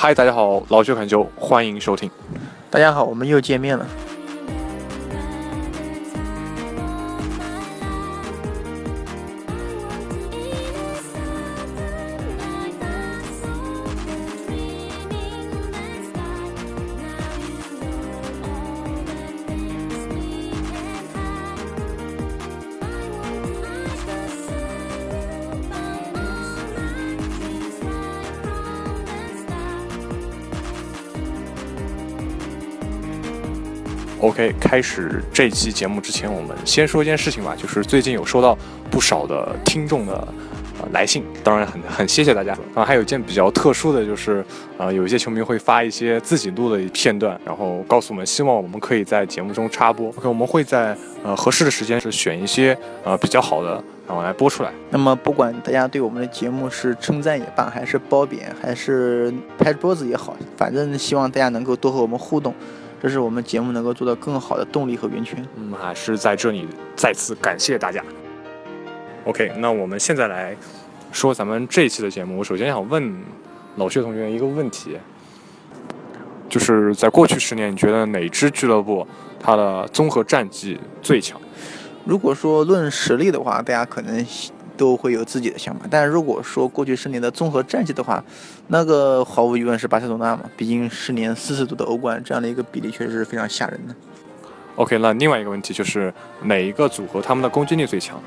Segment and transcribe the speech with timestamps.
[0.00, 2.08] 嗨，大家好，老薛侃球，欢迎收听。
[2.78, 3.84] 大家好，我们又见面了。
[34.20, 38.58] OK，开始这期节目之前，我们先说一件事情吧，就是最近有收到
[38.90, 40.12] 不少的听众的
[40.80, 42.50] 呃来信，当然很很谢谢大家。
[42.74, 44.44] 然后还有一件比较特殊的就是，
[44.76, 50.08] 呃，有一些球迷会发一些自己录的片段，然后告诉我们，希望我们可以在节目中插播。
[50.08, 54.72] OK，我们会在呃合适的时间是选一些呃比较好的，然后来播出来。
[54.90, 62.52] 那么不管大家对我们的节目是称赞也罢，还是褒贬，还是拍桌子也好，反正希望大家能够多和我们互动。
[63.00, 65.44] 这是我们节目能够做到更好的动力和源泉。
[65.56, 68.04] 嗯，还是在这里再次感谢大家。
[69.24, 70.56] OK，那我们现在来
[71.12, 72.38] 说咱们这一期的节目。
[72.38, 73.14] 我首先想问
[73.76, 74.96] 老薛同学一个问题，
[76.48, 79.06] 就是在过去十年，你觉得哪支俱乐部
[79.38, 81.40] 它的综合战绩最强？
[82.04, 84.26] 如果说论实力的话，大家可能。
[84.78, 88.24] 都会有自己的想法，但如果说过去十年的综合战绩的话，
[88.68, 93.94] 那个毫无疑问是巴塞罗那嘛，毕竟十年四次夺得欧冠这样的一个比例确实是非常吓人的。
[94.76, 98.18] OK，那另外一个问题就是哪一个组合他们的攻击力最强？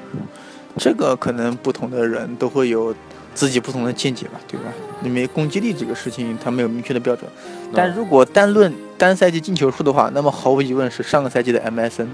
[0.77, 2.93] 这个可能不同的人都会有
[3.33, 4.65] 自己不同的见解吧，对吧？
[5.03, 7.29] 因为攻击力这个事情它没有明确的标准，
[7.73, 12.07] 但如果单论单赛季进球数的话，那么毫无疑问是上个赛季的 MSN。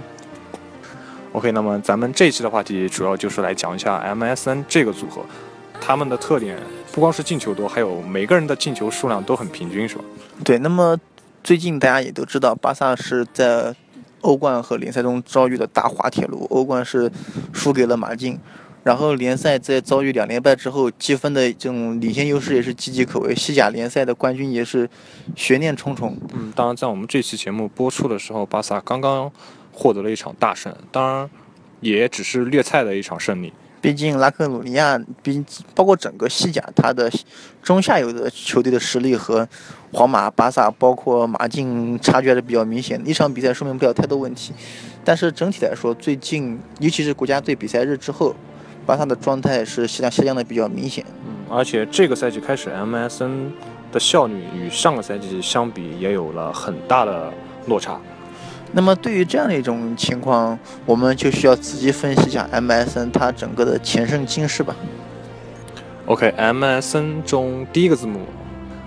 [1.37, 5.21] OK，那么咱们这一期的话题主要就是来讲一下 MSN 这个组合，
[5.79, 6.57] 他们的特点
[6.91, 10.03] 不光是进球多，还有每个人的进球数量都很平均，是吧？
[10.43, 10.57] 对。
[10.57, 10.97] 那么
[11.43, 13.75] 最近大家也都知道，巴萨是在
[14.21, 17.11] 欧冠和联赛中遭遇的大滑铁卢，欧冠是
[17.53, 18.39] 输给了马竞，
[18.83, 24.89] 然后联赛在遭遇两连败之后，积分的这种领先优势也是岌岌可危，西甲联赛的冠军也是
[25.35, 26.17] 悬念重重。
[26.33, 29.31] 嗯，当然，在我们这期节目播出的时候，巴萨刚刚。
[29.77, 31.29] 获得了一场大胜，当然
[31.81, 33.53] 也只是略菜的一场胜利。
[33.79, 35.45] 毕竟拉科鲁尼亚，毕竟
[35.75, 37.11] 包括整个西甲，它的
[37.61, 39.47] 中下游的球队的实力和
[39.93, 43.07] 皇马、巴萨，包括马竞差距还是比较明显的。
[43.07, 44.51] 一场比赛说明不了太多问题，
[45.05, 48.35] 但是整体来说，最近尤其是国家队比赛日之后，
[48.83, 51.05] 巴萨的状态是下降下降的比较明显。
[51.27, 53.51] 嗯，而且这个赛季开始，MSN
[53.91, 57.31] 的效率与上个赛季相比也有了很大的
[57.67, 58.01] 落差。
[58.73, 64.75] 那么对于这样的一种情况，我们就需要仔细分析一下 MSN 它整个的前生今世吧。
[66.05, 68.21] OK，MSN 中第一个字母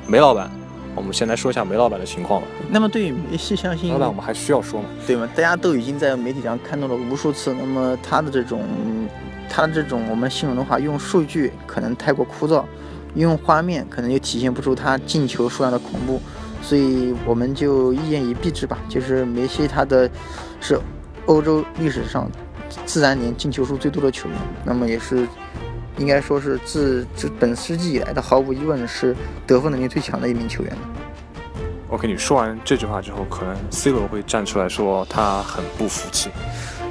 [0.06, 0.50] 梅老板，
[0.94, 2.46] 我们先来说一下梅老板的情况吧。
[2.70, 4.88] 那么对于梅西，相信老板我们还需要说吗？
[5.06, 5.28] 对吗？
[5.34, 7.54] 大家都已经在媒体上看到了无数次。
[7.54, 8.62] 那么他的这种，
[9.48, 12.64] 他的这种我们形容的话，用数据可能太过枯燥，
[13.14, 16.20] 用画面可能又体现不出他进球数量的恐怖。
[16.62, 20.08] 所以我们就一言以蔽之吧，就是梅西他的
[20.60, 20.78] 是
[21.26, 22.30] 欧洲历史上
[22.84, 25.26] 自然年进球数最多的球员，那么也是
[25.98, 29.16] 应该说是自这本世纪以来的毫无疑问是
[29.46, 30.72] 得分能力最强的一名球员。
[31.88, 36.30] OK，你说完这句话之后，可能 C 罗会站出来说他很不服气，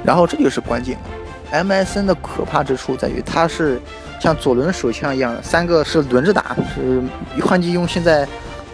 [0.04, 1.64] 然后这就是关键了。
[1.64, 3.80] MSN 的可怕之处在于它是
[4.20, 7.02] 像左轮手枪一样，三个是轮着打，是
[7.42, 8.28] 换季用现在。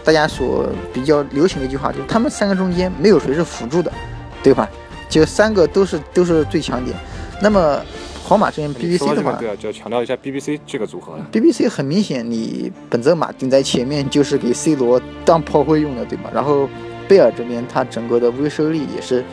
[0.06, 3.92] 大家所比较流行的一句话就是，他们三个中间没有谁是辅助的，
[4.40, 4.70] 对吧？
[5.08, 6.96] 就三个都是都是最强点。
[7.42, 7.82] 那么
[8.22, 11.26] 皇马这边 BBC 的话，对啊，就要强调一下 BBC 这个组合了。
[11.32, 16.30] BBC 很明显，你本泽马顶在前面就是给 C 罗当炮灰用的，对吧？
[16.32, 16.68] 然后
[17.08, 19.24] 贝尔这边他整个的威慑力也是，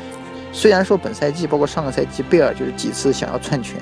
[0.51, 3.79] 虽然说本赛季包括上个赛季贝尔就是几次想要篡权，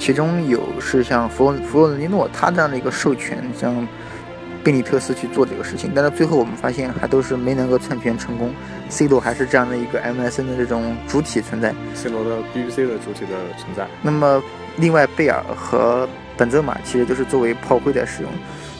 [0.00, 3.86] 其中有是像弗弗洛伦蒂诺他这样的一个授权，像。
[4.64, 8.52] 贝尼特斯去做这个事情，但是最后我们发现还都是没能够篡权成功。
[8.88, 13.86] C 罗还是这样的一个 MSN 的这种主体存在，C 罗的 BBC 的主体的存在。
[14.02, 14.42] 那么
[14.78, 18.30] 另外贝尔和本泽马其实都是作为炮灰在使用。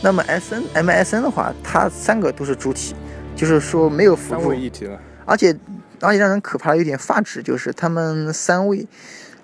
[0.02, 2.94] 那么 SN MSN 的话，它三个都是主体，
[3.34, 5.00] 就是说没有辅助三位，一体了。
[5.24, 5.54] 而且
[6.00, 8.86] 而且让人可怕的有点发指，就是他们三位，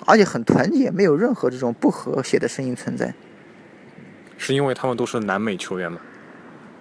[0.07, 3.15] 而且很团结，没有任何这种不和谐的声音存在。
[4.39, 5.99] 是因为他们都是南美球员嘛？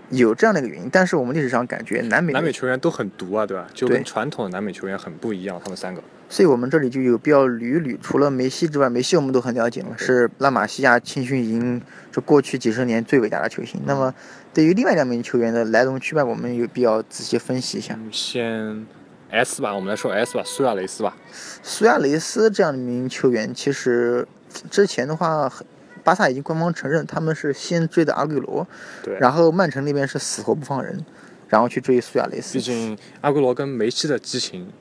[0.09, 3.67] 有这样的一个原因，但是我们历史上感觉南美南美球员都很毒啊，对吧？
[3.73, 6.01] 就跟传统的南美球员很不一样，他们三个。
[6.29, 11.79] 所以我们这里就有必要捋一捋，除了梅西之外，梅西我们都很了解了，是拉玛西亚青训营
[12.11, 13.79] 这过去几十年最伟大的球星。
[13.85, 14.13] 那么
[14.51, 17.95] 对于另外两名球员的来龙去脉，我们有必要仔细分析一下。
[17.99, 18.85] 嗯，先
[19.29, 21.15] S 吧，我们来说 S 吧，苏亚雷斯吧。
[21.61, 24.27] 苏亚雷斯这样的一名球员，其实
[24.71, 25.65] 之前的话，很
[26.03, 28.67] 巴萨已经官方承认他们是先追的阿圭罗，
[29.03, 31.03] 对，然后曼城那边是死活不放人，
[31.47, 32.61] 然后去追苏亚雷斯毕。
[32.61, 34.71] 竟阿圭罗跟梅西的激情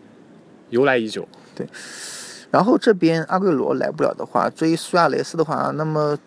[0.70, 1.28] 由来已久。
[1.54, 1.66] 对
[2.50, 6.18] 然后这边阿圭罗来不了的话，追苏亚雷斯的话，那么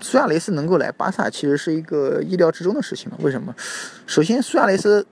[0.00, 3.16] 苏亚雷斯能够来巴萨，其实是一个意料之中的事情嘛？
[3.20, 3.54] 为什么？
[4.06, 5.06] 首先，苏亚雷斯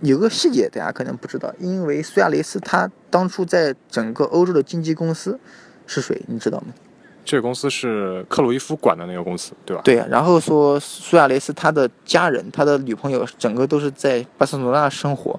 [0.00, 5.38] 有个细节大家可能不知道，因为苏亚雷斯他当初在整个欧洲的经纪公司
[5.86, 6.66] 是谁，你知道吗？
[7.26, 9.82] 这个公司是克鲁伊夫管的那个公司，对吧？
[9.84, 15.38] 对啊，然后说苏亚雷斯他的家人、他的女朋友，整个都是在巴塞罗那生活。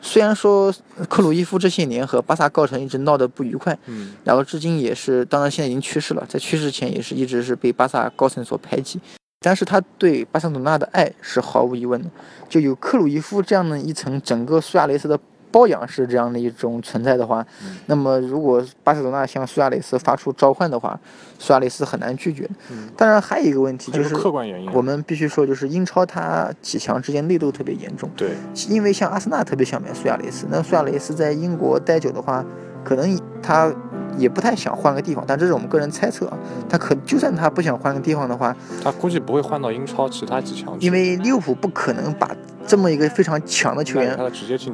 [0.00, 0.74] 虽然说
[1.08, 8.98] 克鲁伊夫这些年和巴萨高层一直闹得不愉快，嗯，然后至今也是，当然现在已经去世了，在去世前也是一直是被巴萨高层所排挤，
[9.40, 12.10] 但是他对巴塞罗那的爱是毫无疑问的，
[12.48, 15.16] 就有克鲁伊夫这样的一层整个苏亚雷斯的
[15.52, 20.98] 包养式这样的一种存在的话，嗯那么如果巴塞罗那向苏亚雷斯发出召唤的话，
[21.38, 22.48] 苏亚雷斯很难拒绝。
[22.70, 24.72] 嗯当然还有一个问题就是，客观原因。
[24.72, 28.08] 我们必须说，就是英超它几强之间内斗特别严重。
[28.16, 28.30] 对，
[28.68, 32.44] 因为像阿森纳特别想买苏亚雷斯，那苏亚雷斯在英国待久的话，
[32.82, 33.70] 可能他
[34.16, 36.38] 也不太想换个地方，但这是我们个人猜测啊。
[36.68, 42.30] 他可就算他不想换个地方的话，他估计不会换到英超其他几强去，因为利物浦不可能把
[42.66, 44.18] 这么一个非常强的球员。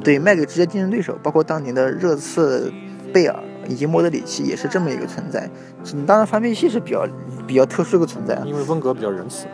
[0.03, 2.71] 对卖给直接竞争对手，包括当年的热刺、
[3.13, 3.35] 贝尔
[3.67, 5.49] 以及莫德里奇也是这么一个存在。
[5.93, 7.07] 嗯当然，范佩西是比较
[7.47, 8.43] 比较特殊的存在啊。
[8.45, 9.47] 因为温格比较仁慈。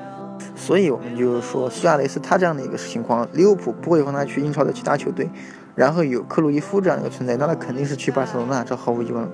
[0.55, 5.29] 所以我们就是说，苏亚雷斯他这样的一个情况，利物浦不会让他去英超的其他球队，
[5.75, 9.27] 然后有克鲁伊夫这样的一个存在，那他肯定是去巴塞罗那，这毫无疑问。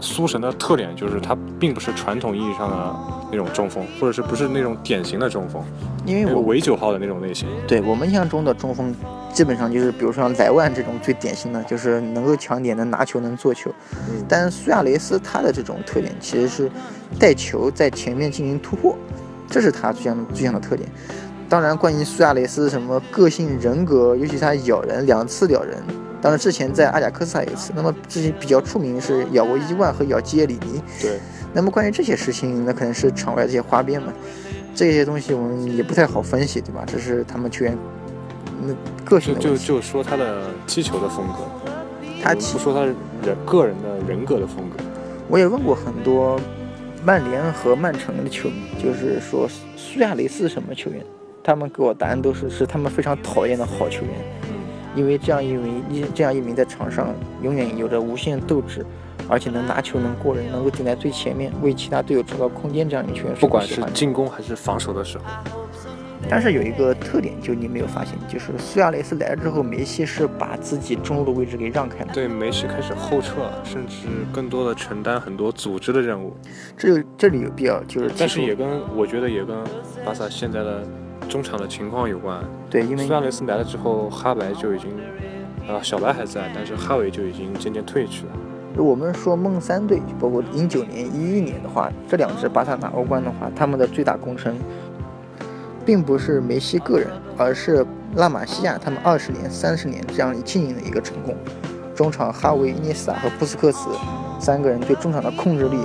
[0.00, 2.96] 苏神的特点就是他并不是传统意义上的
[3.30, 5.62] 那种中锋，或者是不是那种典型的中锋，
[6.04, 7.48] 因为我伪九号的那种类型。
[7.66, 8.94] 对我们印象中的中锋，
[9.32, 13.70] 基本上就是比如说像莱万这种最典型的，就是能够抢点、能拿球、能做球。
[14.08, 16.70] 嗯，但是苏亚雷斯他的这种特点其实是
[17.18, 18.96] 带球在前面进行突破，
[19.48, 20.88] 这是他最强最强的特点。
[21.48, 25.82] 当然，关于苏亚雷斯什么个性人格，尤其他咬人两次咬人，
[26.20, 27.72] 当然之前在阿贾克斯还有一次。
[27.74, 30.82] 那么之前比较出名是咬过伊万和咬基耶里尼。
[31.00, 31.18] 对，
[31.52, 34.12] 那么关于这些事情，那可能是场外这些花边嘛，
[34.74, 36.84] 这些东西我们也不太好分析，对吧？
[36.86, 37.76] 这是他们球员
[38.62, 38.74] 那
[39.04, 39.66] 个性就就的问题。
[39.66, 41.34] 就说他的踢球的风格，
[42.22, 42.94] 他其不说他人
[43.44, 44.76] 个人的人格的风格。
[45.28, 46.40] 我也问过很多
[47.04, 51.04] 曼联和曼城的球迷，就是说苏亚雷斯什么球员，
[51.44, 54.37] 他们给我答案都是是他们非常讨厌的好球员，嗯，
[54.98, 58.84] 因为这样一名一这样一名在场上永远有着无限斗志，
[59.28, 65.24] 而且能拿球能过人，能够顶在最前面，为其他队友创造空间这样一名球员，不管是进攻还是防守的时候，
[66.28, 72.10] 但是有一个特点，就你没有发现，就是苏亚雷斯来了之后，梅西是把自己中路的位置给让开了。
[72.12, 76.36] 对梅西开始后撤，甚至更多的承担很多组织的任务。
[76.76, 79.56] 这有这里有必要就是，但是也跟我觉得也跟
[80.04, 80.82] 巴萨现在的
[81.28, 82.42] 中场的情况有关。
[82.70, 84.90] 对，因为苏亚雷斯来了之后，哈白就已经，
[85.68, 88.32] 啊，小白还在，但是哈维就已经渐渐退去了。
[88.76, 94.54] 我们说梦三队，包括零九年、一一年的话，这两支巴萨拿欧冠的话，他们的最大功臣，
[95.84, 101.36] 并不是梅西个人，而是拉玛西亚他们二十年、三十年这样经营的一个成功。
[101.94, 103.90] 中场哈维、伊涅斯塔和布斯克茨
[104.38, 105.78] 三个人对中场的控制力，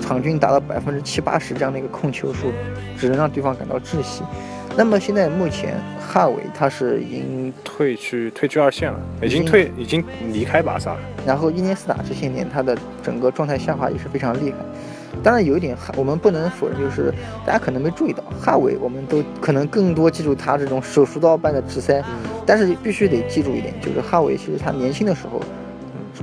[0.00, 2.50] 场均达到百分之七八十这样的一个控球数，
[2.98, 4.24] 只能让对方感到窒息。
[4.76, 10.98] 那么现在目前哈维他是已经退去退居二线了，已经退已经离开巴萨了。
[11.24, 14.58] 然后伊涅斯塔这些年他的整个状态下滑也是非常厉害。
[15.22, 17.14] 当然有一点，哈我们不能否认，就是
[17.46, 22.02] 大家可能没注意到，哈维我们都可能更多记住他这种手术刀般的直塞，
[22.44, 25.40] 但是必须得记住一点，就是哈维其实他年轻的时候，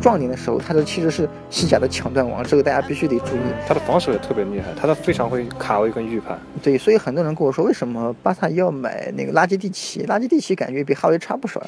[0.01, 3.39] 壮年的时候，他的其实是西甲的抢断王，这个大家必须得注意。
[3.67, 6.37] 他的防守也特别厉害，他的非常会卡位跟预判。
[6.61, 10.01] 对，所以很多人跟我说，为什么巴萨要买那个拉基蒂奇？
[10.03, 11.67] 拉基蒂奇感觉比哈维差不少呀，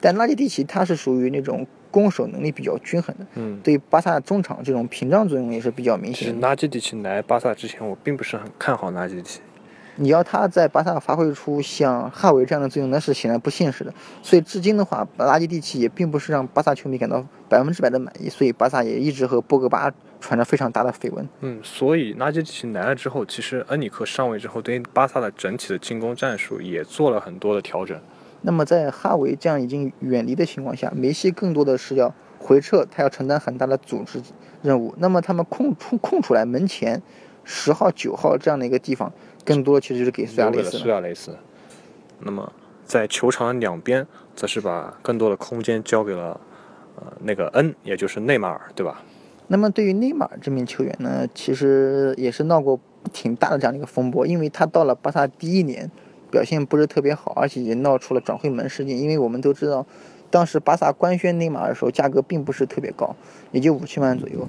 [0.00, 6.46] 但拉基蒂奇他是属于那种攻守能力比较均衡的，嗯，对巴萨中场这种屏障作用也是比较明其实显的。
[6.46, 9.40] 纳基蒂奇来巴萨之前，我并不是很看好拉基蒂奇，
[9.96, 13.94] 你要他在巴萨发挥出像哈维这样的作用，那是显然不现实的。
[14.22, 21.28] 所以至今的话，拉基蒂奇也并不是让巴萨球迷感到百分之百的满意，所以巴萨也一直和博格巴传着非常大的绯闻。
[21.40, 27.98] 嗯，所以拉基蒂奇来了之后，其实恩里克上位之后，对于巴萨的整体的进攻战术也做了很多的调整。
[28.42, 34.22] 那么在哈维这样已经远离的情况下，梅西更多的是要回撤，他要承担很大的组织
[34.62, 34.94] 任务。
[34.98, 37.02] 那么他们空出空出来门前
[37.44, 39.12] 十号、九号这样的一个地方。
[39.44, 40.78] 更多的其实就是给苏亚雷斯。
[40.78, 41.34] 苏亚雷斯。
[42.20, 42.52] 那么，
[42.84, 46.38] 在球场的两边，则是把更多的空间交给了
[47.00, 49.02] 呃那个 N，也就是内马尔，对吧？
[49.46, 52.78] 那么对于内马尔这名球员呢，其实也是闹过
[53.12, 55.90] 挺大的这样的一个风波，因为他到了巴萨第一年
[56.30, 58.98] 表现不是特别好，而且也闹出了转会门事件。
[58.98, 59.86] 因为我们都知道，
[60.30, 63.14] 当时巴萨官宣内马尔的时候，价格并不是特别高，
[63.52, 64.48] 也就五千万左右。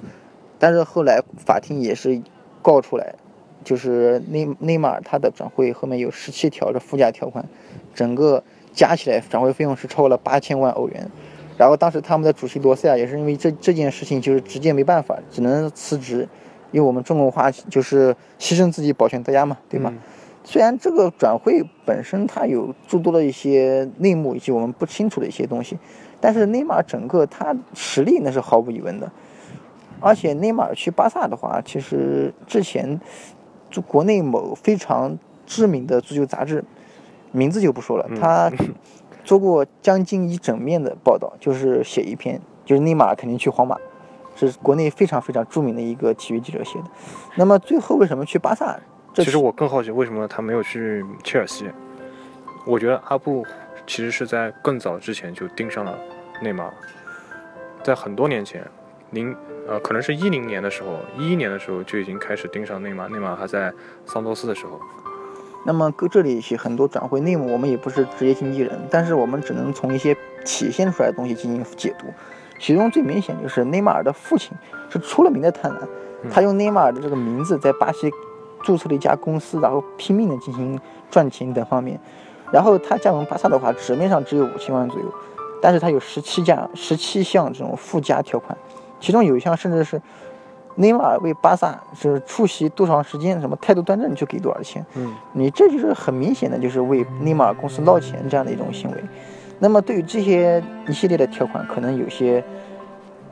[0.58, 2.20] 但是后来法庭也是
[2.62, 3.14] 告出来。
[3.62, 7.46] 就是内内马尔他的转会后面有十七条的附加条款，
[7.94, 8.42] 整个
[8.72, 11.10] 加起来转会费用是超过了八千万欧元。
[11.60, 16.26] 然后当时他们的主席罗塞尔也是因为这这件事情就是直接没办法，只能辞职，
[16.70, 19.92] 因为我们中国话就是牺牲自己保全大家嘛，对吗？
[20.42, 25.76] 虽然这个转会本身它有诸多的一些内幕以及我们不清楚的一些东西，
[26.18, 29.12] 但是内马尔整个他实力那是毫无疑问的。
[30.00, 32.98] 而且内马尔去巴萨的话，其实之前。
[33.72, 36.64] 就国内某非常知名的足球杂志，
[37.30, 38.50] 名字就不说了，他
[39.30, 43.76] 做过将近一整面的报道，就是写一篇，就是内马尔肯定去皇马，
[44.34, 46.86] 是国内非常非常著名的一个体育记者写的。
[47.36, 48.76] 那么最后为什么去巴萨？
[49.14, 51.70] 其实我更好奇为什么他没有去切尔西。
[52.66, 53.46] 我觉得阿布
[53.86, 55.96] 其实是在更早之前就盯上了
[56.42, 56.74] 内马尔，
[57.84, 58.66] 在很多年前。
[59.12, 59.32] 零
[59.68, 63.72] 呃，可能是一零年的时候，一一年的时候就已经开始盯上内马尔，内马尔还在
[64.06, 64.80] 桑托斯的时候。
[65.64, 72.06] 那么，搁这里很多转会内幕，我们也不是职业经纪人，但是我们只能从一些体现出来的东西进行解读。
[72.58, 74.52] 其中最明显就是内马尔的父亲
[74.88, 75.86] 是出了名的贪婪，
[76.30, 78.10] 他用内马尔的这个名字在巴西
[78.62, 80.78] 注册了一家公司，然后拼命的进行
[81.10, 82.00] 赚钱等方面。
[82.50, 85.06] 然后他加盟巴萨的话，纸面上只有五千万左右，
[85.62, 88.56] 但是他有十七家十七项这种附加条款。
[88.98, 90.00] 其中有一项甚至是
[90.76, 94.84] 内马尔为巴萨是出席多长时间，什么态度端正就给多少钱。
[94.94, 98.96] 嗯，你这就是很明显的就是为内马尔公司捞钱这样的一种行为。
[99.58, 102.42] 那么对于这些一系列的条款，可能有些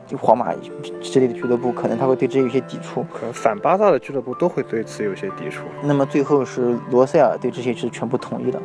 [0.05, 0.53] 就皇马
[1.01, 5.63] 之类的俱乐部可能他会对这有些抵触，可能反巴萨的俱乐部都会对此有些抵触。
[5.81, 8.61] 那么最后是罗塞尔对这些是全部同意的，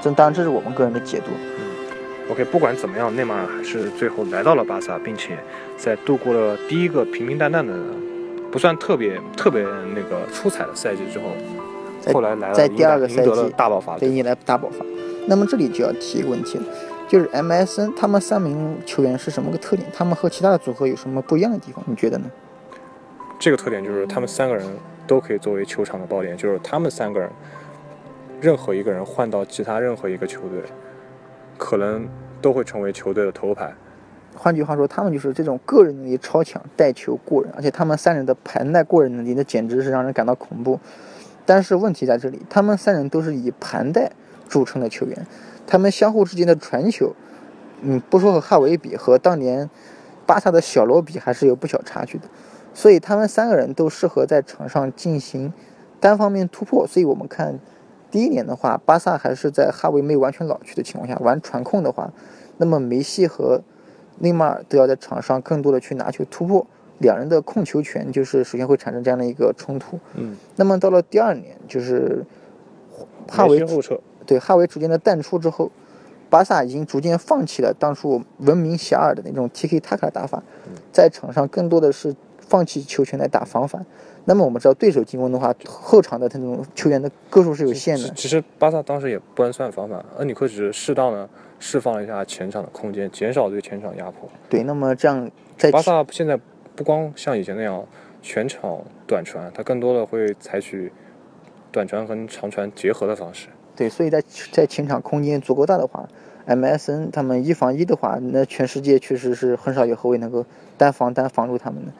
[0.00, 1.32] 这当然这是我们个人的解读。
[2.32, 5.36] OK，不管怎么样，内马尔还是最后来到了巴萨，并且
[5.76, 7.74] 在度过了第一个平平淡淡的、
[8.50, 9.62] 不算特别特别
[9.94, 11.26] 那个出彩的赛季之后，
[12.12, 14.84] 后来来了在第二个赛季大爆发，对，迎来大爆发。
[15.26, 16.64] 那么这里就要提一个问题了，
[17.08, 19.88] 就是 MSN 他们三名球员是什么个特点？
[19.92, 21.84] 他们和其他的组合有什么不一样的地方？
[21.86, 22.30] 你觉得呢？
[23.38, 24.66] 这个特点就是他们三个人
[25.06, 27.30] 都可以作为球场的爆点，就是他们三个人
[28.40, 30.62] 任何一个人换到其他任何一个球队。
[31.58, 32.08] 可能
[32.40, 33.70] 都会成为球队的头牌。
[34.34, 40.78] 换句话说，他们就是这种个人能力超强，带球过人，而且他们三人的盘带过人能力，那简直是让人感到恐怖。
[41.44, 44.12] 但是问题在这里，他们三人都是以盘带
[44.48, 45.26] 著称的球员，
[45.66, 47.14] 他们相互之间的传球，
[47.82, 49.68] 嗯，不说和哈维比，和当年
[50.26, 52.24] 巴萨的小罗比，还是有不小差距的。
[52.72, 55.52] 所以他们三个人都适合在场上进行
[55.98, 56.86] 单方面突破。
[56.86, 57.58] 所以我们看。
[58.12, 62.12] 第一年的话，巴萨还是在哈维没有完全老去的情况下玩传控的话，
[62.56, 63.62] 那么梅西和
[64.20, 66.66] 内马尔都要在场上更多的去拿球突破，
[66.98, 69.98] 两人的控球权就是首先会产生这样的一个冲突。
[70.14, 72.24] 嗯，那么到了第二年，就是
[73.28, 73.58] 哈维，
[74.24, 75.70] 对哈维逐渐的淡出之后，
[76.28, 80.42] 巴萨已经逐渐放弃了当初闻名遐迩的那种 T K 塔卡打法，
[80.92, 83.84] 在场上更多的是放弃球权来打防反。
[84.26, 88.10] 那么我们知道，对手进攻的话，后场的这种球员的个数是有限的。
[88.10, 91.26] 其实巴萨当时也不能算防反，恩里克只是适当的
[91.60, 94.28] 释放了一下前场的空间，减少对前场压迫。
[94.48, 96.36] 对，那么这样在巴萨现在
[96.74, 97.86] 不光像以前那样
[98.20, 100.90] 全场短传，他更多的会采取
[101.70, 103.48] 短传和长传结合的方式。
[103.76, 106.08] 对，所以在在前场空间足够大的话
[106.46, 110.44] ，MSN 他们一防一的话，那全世界确实是很少有后卫能够
[110.76, 111.92] 单防单防住他们的。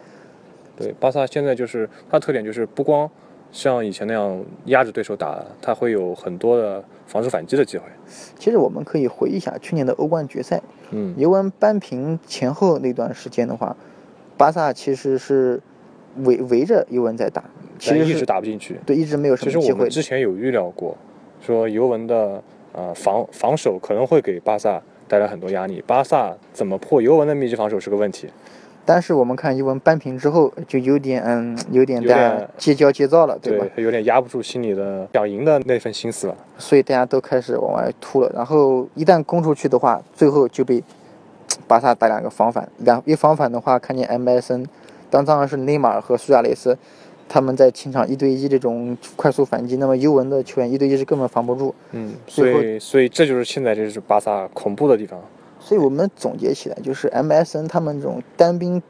[0.76, 3.10] 对，巴萨现在就是它特点就是不光
[3.52, 7.84] 像以前那样压着对手打，他会有很多的防守反击的机会。
[8.38, 13.76] 其实我们可以回忆一下去年的欧冠决赛，嗯，尤文扳平前后那段时间的话，
[14.36, 15.60] 巴萨其实是
[16.24, 17.44] 围围着尤文在打，
[17.78, 18.78] 其实一直打不进去。
[18.86, 19.88] 对一直没有什其实我们么机会。
[19.90, 20.96] 之前有预料过，
[21.40, 22.42] 说尤文的
[22.72, 28.28] 呃防防守可能会给巴萨带来很多压力，巴萨怎么破尤文的密集防守是个问题。
[28.84, 33.66] 但是我们看尤文扳平之后，就有点嗯，有点有大家点结交节奏了，对吧？
[33.76, 36.36] 有点压不住心里的想赢的那份心思了。
[36.58, 38.32] 所以大家都开始往外突了。
[38.34, 40.82] 然后一旦攻出去的话，最后就被
[41.68, 44.66] 巴萨打两个防反，两一防反的话，看见 MSN，
[45.08, 46.76] 当当然是内马尔和苏亚雷斯，
[47.28, 51.72] 他们在清场一对一这种快速反击，那么尤文的球员一对一是根本防不住。
[51.92, 55.20] 嗯，所以所以这就是现在这是巴萨恐怖的地方。
[55.60, 58.82] 所以我们总结起来就是 MSN 他们这种单兵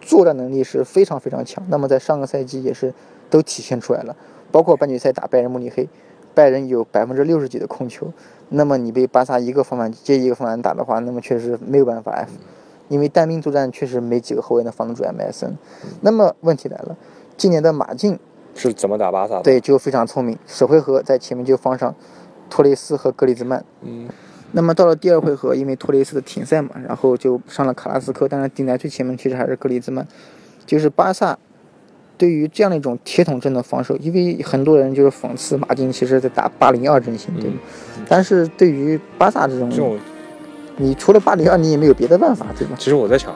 [0.00, 1.62] 作战能力是非常非常强。
[1.68, 2.94] 那么在上个赛季也是
[3.28, 4.16] 都体现出来了，
[4.50, 5.88] 包括半决赛打拜仁慕尼黑，
[6.34, 8.12] 拜仁有百分之六十几的控球，
[8.50, 12.30] 那么你被巴萨一个防反接一个防反打的话，那么确实没有办法 F，
[12.88, 15.54] 因为单兵作战确实没几个后卫能防得住 MSN。
[16.00, 16.96] 那么问题来了，
[17.36, 18.18] 今年的马竞
[18.54, 21.94] 是怎么打巴萨的？，对就非常聪明，首回合在前面就放上
[22.48, 23.64] 托雷斯和格里兹曼。
[23.80, 24.08] 嗯，
[24.56, 30.06] 那么到了第二回合，因为托雷斯的停赛嘛，然后就上了卡拉斯科，但是顶在最前面其实还是格里兹曼。
[30.64, 31.36] 就是巴萨
[32.16, 37.56] 对于这样的一种铁桶阵的防守，因为很多人就是讽刺马竞其实在打八零二阵型，对吗？
[38.08, 39.98] 但是对于巴萨这种，这种
[40.76, 42.76] 你除了八零二，你也没有别的办法，对吧？
[42.78, 43.34] 其实我在想，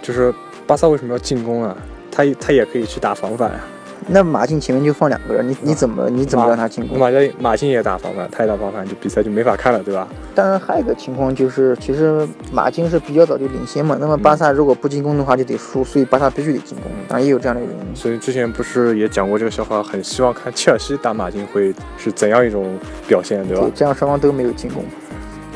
[0.00, 0.32] 就是
[0.68, 1.76] 巴萨为什么要进攻啊？
[2.12, 3.60] 他他也可以去打防反啊。
[4.06, 6.98] 那马竞前面就放两个人，你你怎么你怎么让他进攻？
[6.98, 10.06] 马加马竞也打防反，他也打防反，就比赛就没法看了，对吧？
[10.34, 17.96] 当然还有一个情况就是，其实马竞是比较早就领先嘛，那么巴萨如果不进攻的话就得输，所以巴萨必须得进攻，当然也有这样的原因。
[17.96, 24.84] 所以之前不是也讲过这个笑话，很希望看切尔西打马竞会是怎样一种表现，对吧对，这样双方都没有进攻。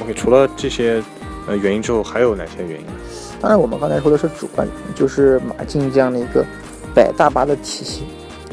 [0.02, 1.02] ？OK，除了这些
[1.46, 2.86] 呃原因之后，还有哪些原因？
[3.40, 6.44] 当然，我们刚才说的是主观，就是马竞这样的一个
[6.94, 8.04] 百大巴的体系。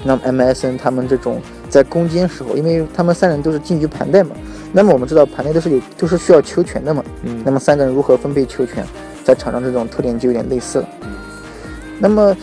[0.06, 4.36] 那么 MSN 他们这种在攻坚时候，因为他们三人都是禁区盘带嘛，
[4.72, 8.86] 那么我们知道盘带都是有都是需要球权的嘛，嗯那么三个人如何分配球权，
[9.24, 11.10] 在场上这种特点就有点类似了嗯。
[12.00, 12.38] 那么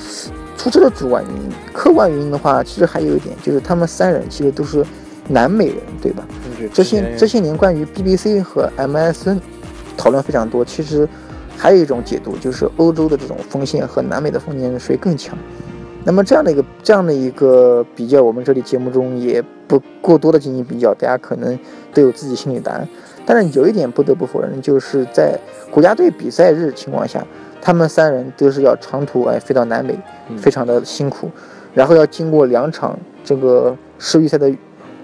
[0.57, 4.85] 除这个主观原因，客观原因的话，其实还有一点就是他们三人其实都是
[5.29, 6.27] 南美人，对吧？
[6.73, 9.39] 这些这些年关于 BBC 和 MSN
[9.97, 11.09] 讨论非常多，其实
[11.57, 15.37] 还有一种解读就是欧洲的这种锋线和南美的锋线谁更强。
[16.05, 21.59] 那么这样的一个这样的一个比较，我们这里节目中也不过多的进行比较，大家可能
[21.95, 22.89] 都有自己心里答案。
[23.25, 25.39] 但是有一点不得不否认，就是在
[25.71, 27.25] 国家队比赛日情况下，
[27.61, 29.97] 他们三人都是要长途哎飞到南美，
[30.29, 31.31] 嗯非常的辛苦，
[31.73, 34.53] 然后要经过两场这个世预赛的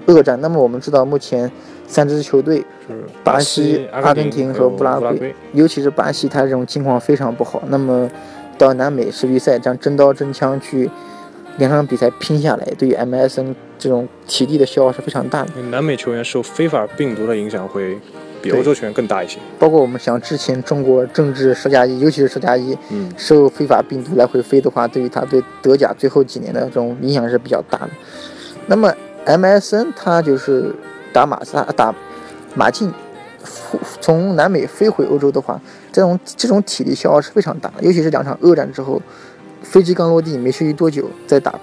[0.07, 0.41] 恶战。
[0.41, 1.49] 那么我们知道，目前
[1.87, 2.59] 三支球队，
[2.89, 7.63] 是巴西阿阿根廷和和乌拉圭圭，尤其是巴西，他这种境况非常不好。
[7.69, 8.11] 那么
[8.59, 10.91] 到南美世预赛这样真刀真枪去
[11.59, 15.51] 两场比赛拼下来，对于 MSN 这种体力的消耗是非常大的。
[15.71, 17.99] 南美球员受非法病毒的影响会
[18.43, 19.39] 比欧洲球员更大一些。
[19.59, 27.91] 包括我们想之前中国政治十加一，尤其是十加一嗯，受非法病毒来回飞的话，对于他对德甲最后几年的这种影响是比较大的。
[28.67, 28.93] 那么
[29.27, 30.75] MSN 他就是
[31.13, 31.95] 打马萨打
[32.55, 32.93] 马竞，
[34.01, 35.61] 从南美飞回欧洲的话，
[35.99, 39.03] 这种这种体力消耗是非常大的，尤其是两场恶战之后，
[39.63, 41.59] 飞机刚落地没休息多久再打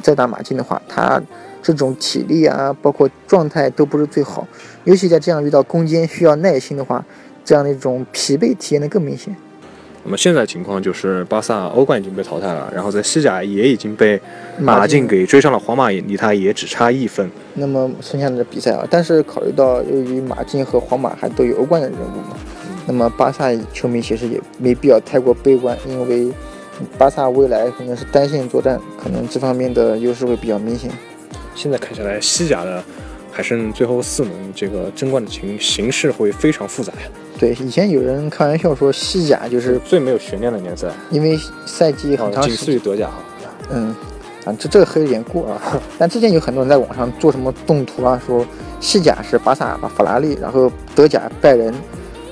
[0.00, 1.20] 再打马竞的话，他
[1.60, 4.46] 这种体力啊，包括状态都不是最好，
[4.84, 7.04] 尤其在这样遇到攻坚需要耐心的话，
[7.44, 9.34] 这样的一种疲惫体验的更明显。
[10.04, 14.20] 那么现在情况就是巴萨欧冠已经被淘汰了，然后在西甲也已经被
[14.60, 17.28] 马竞给追上了，皇马也离他也只差一分。
[17.54, 22.36] 那么剩下的比赛啊，但是考虑到由于马竞和皇马还都有欧冠的任务嘛，
[22.86, 26.32] 那么巴萨球迷其实也没必要太过悲观，因为
[26.98, 30.90] 巴萨未来可能是单线作战，可能这方面的优势会比较明显。
[31.54, 32.82] 现在看下来，西甲的
[33.30, 43.14] 还剩最后四轮，这个争冠的情形势会非常复杂呀，对，以前有人开玩笑说西甲就是最没有悬念的联赛，因为赛季很啊，长仅时间，次于德甲哈。
[43.70, 43.94] 嗯，
[44.44, 45.80] 啊，这这个还有点过啊。
[45.96, 48.44] 但之前有很多人在网上做什么动图啊，说
[48.80, 51.72] 西甲是巴萨、法拉利，然后德甲拜仁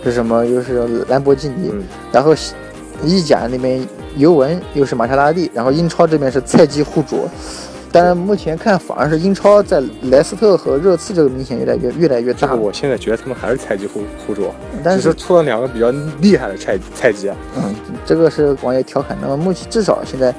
[0.04, 2.54] 是什么，又是兰博基尼，嗯，然后西
[3.04, 3.86] 意甲那边
[4.16, 7.28] 尤文又是玛莎拉蒂，然后英超这边是菜鸡互啄。
[7.94, 12.54] 但是目前看，反而是英超在莱斯特和热刺这个明显越来越越来越这个大。
[12.54, 14.50] 我现在觉得他们还是菜鸡互互啄，
[14.82, 17.36] 但是出了两个比较厉害的菜菜鸡啊。
[17.56, 17.74] 嗯，
[18.06, 19.14] 这个是网友调侃。
[19.20, 20.34] 那么目前至少现在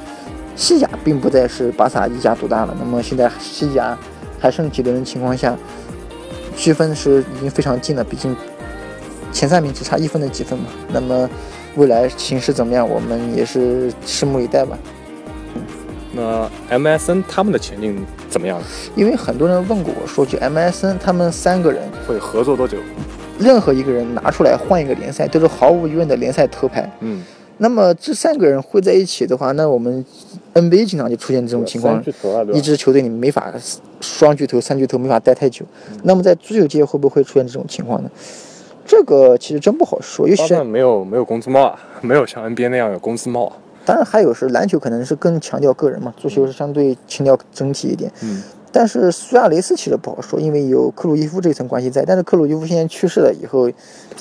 [0.55, 2.75] 西甲并不再是巴萨一家独大了。
[2.79, 3.95] 那么现在西甲
[4.39, 5.55] 还剩几轮的情况下，
[6.57, 8.35] 区分是已经非常近了，毕竟
[9.33, 10.67] 前三名只差一分的积分嘛。
[10.93, 11.29] 那么
[11.75, 14.77] 未来形势怎么样，我们也是拭目以待吧。
[16.15, 18.61] 那 MSN 他们的前景怎么样？
[18.95, 22.77] 因为很多人问过我说，就 MSN 他们三个人会合作多久？
[23.39, 26.87] 任何一个人拿出来换一个联赛，都是毫无疑问的联赛头牌。
[26.99, 27.23] 嗯，
[27.57, 30.05] 那么这三个人会在一起的话，那我们
[30.53, 31.99] NBA 经常就出现这种情况，
[32.53, 33.51] 一支球队你没法
[33.99, 35.65] 双巨头、三巨头没法待太久。
[36.03, 38.09] 那么在足球界会不会出现这种情况呢？
[38.85, 43.51] 这个其实真不好说，尤其是没有没有工资帽啊， 没有像 NBA 那样有工资帽。
[43.85, 48.11] 当然还有是篮球可能是更强调个人嘛，足球是相对强调整体一点。
[48.21, 48.41] 嗯。
[48.75, 52.03] 但是苏亚雷斯其实不好说，因为有克鲁伊夫这层关系在。
[52.03, 53.69] 但是克鲁伊夫现在去世了以后，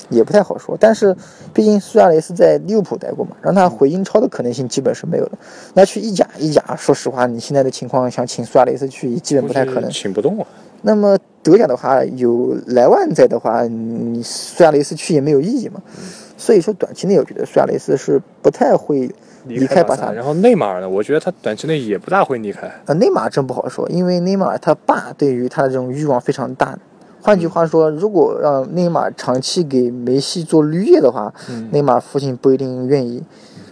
[0.09, 0.77] 也不太好说。
[0.79, 1.15] 但是
[1.51, 5.31] 毕竟苏亚雷斯在利物浦待过嘛，让他回英超的可能性基本是没有的。
[5.73, 9.89] 那去意甲，意甲说实话，你现在的情况想请苏亚雷斯去，基本不太可能。
[9.89, 10.45] 请不动啊。
[10.83, 15.79] 那么德甲的话，有莱万在的话，你苏亚雷斯去也没有意义嘛。
[16.37, 19.13] 所以说短期内，我觉得苏亚雷斯是不太会。
[19.45, 20.89] 离开巴萨，然后内马尔呢？
[20.89, 22.71] 我觉得他短期内也不大会离开。
[22.85, 26.79] 呃，内马尔真不好说，因为内马尔他爸对于他的这种欲望非常大。
[27.21, 31.33] 换句话说，如果让内马尔长期给梅西做绿叶的话，
[31.71, 33.21] 内马尔父亲不一定愿意。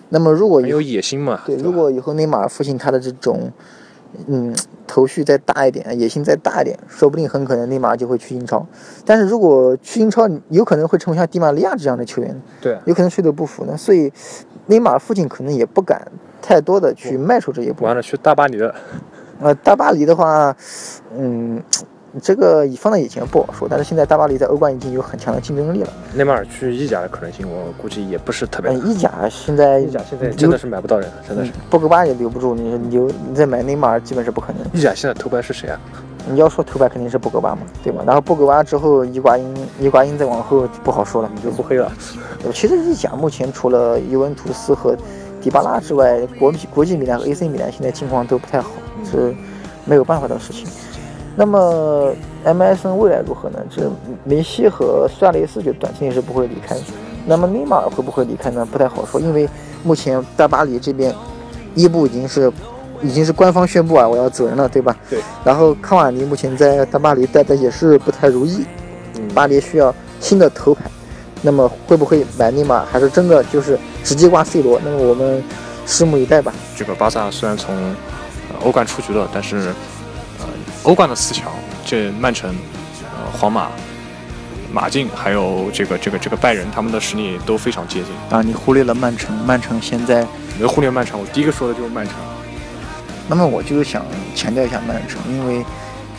[0.10, 1.39] 那么如果有野心嘛？
[1.45, 3.49] 对，如果以后内马尔父亲他的这种。
[4.28, 4.56] 嗯，
[4.88, 8.65] 头绪再大一点，野心再大一点，说不定很可能内马尔就会去英超。
[9.06, 13.76] 但是如果去英超，有可能会成为像迪玛利亚这样的球员，对，有可能水土不服呢。
[13.78, 14.12] 所以，
[14.67, 16.06] 内马尔父亲可能也不敢
[16.41, 17.86] 太多的去迈出这一步。
[17.86, 18.76] 完了，去大巴黎了。
[19.39, 20.56] 呃，大巴黎的话，
[21.17, 21.62] 嗯。
[22.21, 25.89] 这个放在以前不好说，但是现在大巴黎在欧冠已经有很强的竞争力了。
[26.13, 28.74] 内马尔去意甲的可能性，我估计也不是特别。
[28.80, 31.52] 意甲现在意甲现在真的是买不到人，真的是。
[31.69, 34.62] 博格巴也留不住你，留你再买内马尔基本是不可能。
[34.74, 35.80] 意甲现在头牌是谁啊？
[36.30, 38.04] 你要说头牌肯定是博格巴嘛，对吧？
[38.06, 41.91] 然后博格巴之后，伊瓜因，伊瓜因再往后不好说了，你就不黑了。
[42.54, 44.95] 其实意甲目前除了尤文图斯和
[45.41, 48.69] 迪巴拉之外，国国际米兰和 AC 米兰现在情况都不太好，
[49.10, 49.34] 是
[49.86, 50.67] 没有办法的事情。
[51.35, 52.13] 那么
[52.45, 53.59] MSN 未来如何呢？
[53.69, 53.89] 这
[54.25, 56.75] 梅西和苏亚雷斯就短期内是不会离开。
[57.25, 58.67] 那么内马尔会不会离开呢？
[58.69, 59.47] 不太好说，因为
[59.83, 61.13] 目前大巴黎这边
[61.73, 62.51] 伊布已经是
[63.01, 64.95] 已经是官方宣布啊，我要走人了，对吧？
[65.09, 65.19] 对。
[65.43, 68.65] 然后康瓦尼目前在大巴黎待的也是不太如意，
[69.15, 70.83] 嗯巴黎需要新的头牌。
[71.41, 74.79] 那么会不会买内马尔，还是真的就是直接挂 C 罗？
[74.83, 75.41] 那么我们
[75.87, 76.53] 拭目以待吧。
[76.75, 77.73] 这个巴萨虽然从
[78.63, 79.71] 欧冠出局了，但是。
[80.83, 81.51] 欧冠的四强，
[81.85, 82.49] 这曼城、
[83.01, 83.69] 呃皇马、
[84.73, 88.41] 马竞，还有这个这个这个拜仁，他们的实力都非常接近啊！
[88.41, 90.25] 你忽略了曼城，曼城现在
[90.59, 92.15] 没忽略曼城，我第一个说的就是曼城。
[93.27, 94.03] 那么我就想
[94.35, 95.63] 强调一下曼城，因为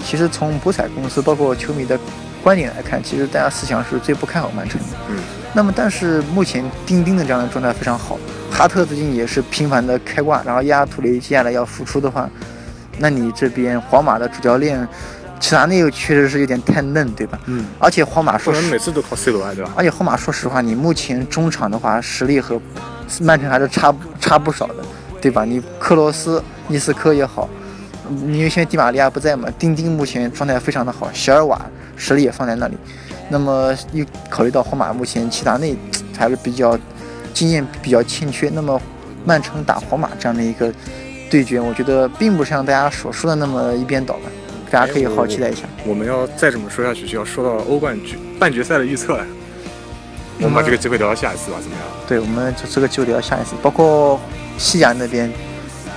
[0.04, 1.98] 其实从博彩公司包括球迷的
[2.40, 4.86] 观点来看，其实大家四强是最不看好曼城的。
[5.08, 5.16] 嗯。
[5.52, 8.16] 那么但是目前丁丁的这样的状态非常好，
[8.48, 12.30] 哈特最近也是频繁的开挂，然后亚图雷接下来要复出的话。
[12.98, 14.86] 那你这边皇马的主教练
[15.40, 17.40] 齐达内又确实是有点太嫩，对吧？
[17.46, 17.66] 嗯。
[17.78, 19.72] 而且皇马说，每次都靠 C 罗啊，对吧？
[19.74, 22.60] 而且皇马说实话，你目前中场的话实力和
[23.20, 24.76] 曼城还是差差不少的，
[25.20, 25.44] 对吧？
[25.44, 27.48] 你克罗斯、伊斯科也好，
[28.08, 31.60] 因为现在迪玛利亚不在嘛，丁丁目前状态非常的好，席尔瓦
[31.96, 32.76] 实力也放在那里。
[33.28, 35.74] 那么又考虑到皇马目前齐达内
[36.16, 36.78] 还是比较
[37.34, 38.80] 经验比较欠缺，那么
[39.24, 40.72] 曼城打皇马这样的一个。
[41.32, 44.28] 对决，我觉得并不像大家所说的那么一边倒吧，
[44.70, 45.62] 大家可以好好期待一下。
[45.86, 49.24] 我们要再这么说下去，就要说到欧冠决半决赛的预测了。
[50.40, 51.86] 我们把这个机会留到下一次吧，怎么样？
[52.06, 53.54] 对，我们就这个机会留到下一次。
[53.62, 54.20] 包括
[54.58, 55.32] 西甲那边，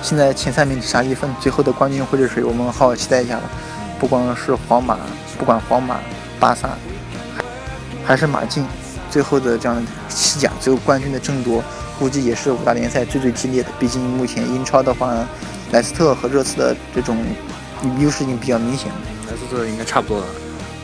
[0.00, 2.42] 现在前三名只差一分，最后的冠军会是谁？
[2.42, 3.42] 我们好好期待一下吧。
[4.00, 4.96] 不光是皇马，
[5.38, 5.98] 不管皇马、
[6.40, 6.70] 巴萨，
[8.06, 8.66] 还是马竞，
[9.10, 11.62] 最后的这样西甲最后冠军的争夺。
[11.98, 15.14] 估计也是五大联赛最最激烈的，毕竟目前英超的话，
[15.72, 17.16] 莱斯特和热刺的这种
[17.98, 18.94] 优势已经比较明显了。
[19.30, 20.26] 莱斯特应该差不多了。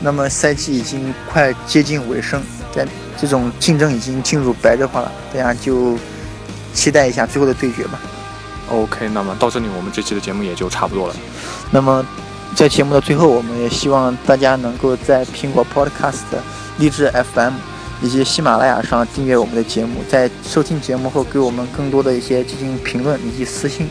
[0.01, 2.41] 那么赛季已经快接近尾声，
[2.73, 2.85] 在
[3.17, 5.97] 这种竞争已经进入白热化了，大家就
[6.73, 7.99] 期待一下最后的对决吧。
[8.69, 11.15] OK，那么到这里我们这期的节目也就差不多了。
[11.71, 12.05] 那么
[12.55, 16.23] 在节目的最后，我们也希望大家能够在苹果 Podcast、
[16.79, 17.53] 励志 FM。
[18.03, 23.87] 以及喜马拉雅上订阅我们的节目，在收听节目后给我们更多的一些进行评论以及私信，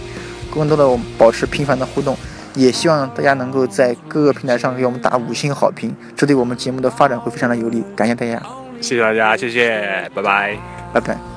[0.55, 2.15] 更多的我们保持频繁的互动，
[2.55, 7.83] 也希望大家能够在各个平台上给我们打五星好评，这对我们节目的发展会非常的有利。
[7.97, 8.43] 感谢大家，
[8.83, 10.59] 谢谢大家，谢谢，拜拜，
[10.93, 11.32] 拜拜。